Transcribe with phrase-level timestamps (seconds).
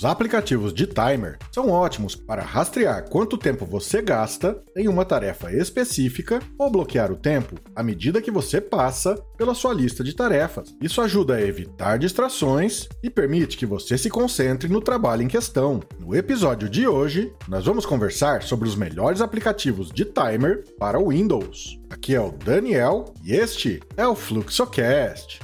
[0.00, 5.52] Os aplicativos de timer são ótimos para rastrear quanto tempo você gasta em uma tarefa
[5.52, 10.74] específica ou bloquear o tempo à medida que você passa pela sua lista de tarefas.
[10.80, 15.82] Isso ajuda a evitar distrações e permite que você se concentre no trabalho em questão.
[15.98, 21.10] No episódio de hoje, nós vamos conversar sobre os melhores aplicativos de timer para o
[21.10, 21.78] Windows.
[21.90, 25.40] Aqui é o Daniel e este é o Fluxocast.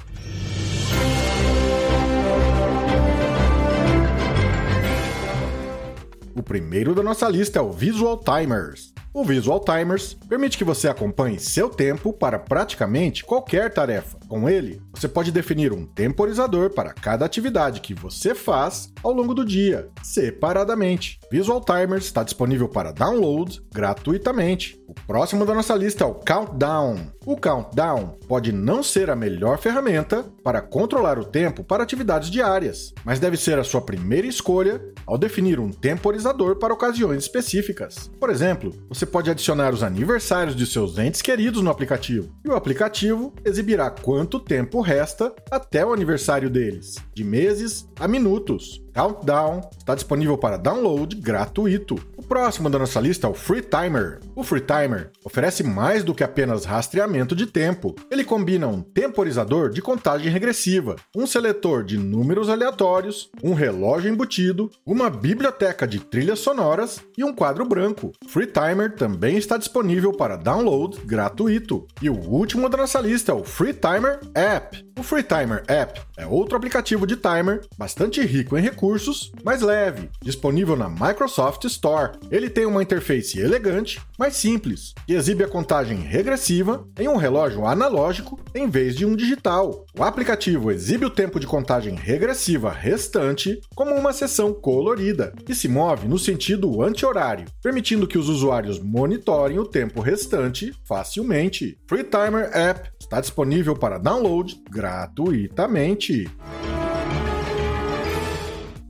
[6.46, 8.95] Primeiro da nossa lista é o Visual Timers.
[9.12, 14.16] O Visual Timers permite que você acompanhe seu tempo para praticamente qualquer tarefa.
[14.28, 19.32] Com ele, você pode definir um temporizador para cada atividade que você faz ao longo
[19.32, 21.20] do dia, separadamente.
[21.30, 24.82] Visual Timers está disponível para download gratuitamente.
[24.88, 27.12] O próximo da nossa lista é o Countdown.
[27.24, 32.92] O Countdown pode não ser a melhor ferramenta para controlar o tempo para atividades diárias,
[33.04, 38.10] mas deve ser a sua primeira escolha ao definir um temporizador para ocasiões específicas.
[38.18, 42.56] Por exemplo, você pode adicionar os aniversários de seus entes queridos no aplicativo, e o
[42.56, 48.83] aplicativo exibirá quanto tempo resta até o aniversário deles, de meses a minutos.
[48.95, 51.97] Countdown está disponível para download gratuito.
[52.17, 54.20] O próximo da nossa lista é o Free Timer.
[54.34, 57.95] O Free Timer oferece mais do que apenas rastreamento de tempo.
[58.11, 64.70] Ele combina um temporizador de contagem regressiva, um seletor de números aleatórios, um relógio embutido,
[64.86, 68.12] uma biblioteca de trilhas sonoras e um quadro branco.
[68.28, 71.86] Free Timer também está disponível para download gratuito.
[72.01, 74.84] E o último da nossa lista é o Free Timer App.
[74.98, 80.08] O Free Timer App é outro aplicativo de timer bastante rico em recursos, mas leve,
[80.22, 82.12] disponível na Microsoft Store.
[82.30, 87.66] Ele tem uma interface elegante, mas simples, e exibe a contagem regressiva em um relógio
[87.66, 89.84] analógico em vez de um digital.
[89.98, 95.68] O aplicativo exibe o tempo de contagem regressiva restante como uma seção colorida e se
[95.68, 101.78] move no sentido anti-horário, permitindo que os usuários monitorem o tempo restante facilmente.
[101.86, 106.30] Free Timer App está disponível para download gratuitamente.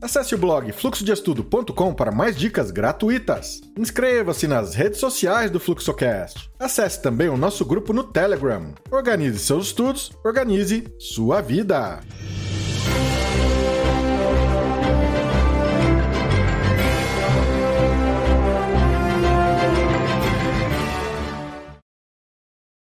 [0.00, 3.60] Acesse o blog fluxodeestudo.com para mais dicas gratuitas.
[3.76, 6.50] Inscreva-se nas redes sociais do Fluxocast.
[6.60, 8.72] Acesse também o nosso grupo no Telegram.
[8.90, 12.00] Organize seus estudos, organize sua vida.